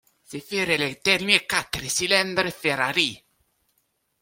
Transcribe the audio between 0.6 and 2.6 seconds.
les derniers quatre cylindres